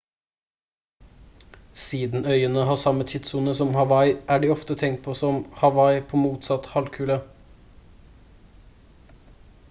siden 1.81 2.23
øyene 2.35 2.63
har 2.69 2.79
samme 2.83 3.05
tidssone 3.11 3.53
som 3.59 3.75
hawaii 3.75 4.15
er 4.27 4.37
de 4.45 4.49
ofte 4.55 4.77
tenkt 4.83 5.03
på 5.09 5.15
som 5.19 5.37
«hawaii 5.61 6.01
på 6.13 6.21
motsatt 6.23 6.71
halvkule» 6.77 7.19